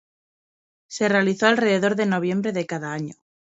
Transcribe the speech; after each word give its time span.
Se 0.87 1.09
realizó 1.09 1.45
alrededor 1.45 1.95
de 1.95 2.07
noviembre 2.07 2.53
de 2.53 2.65
cada 2.65 2.91
año. 2.91 3.13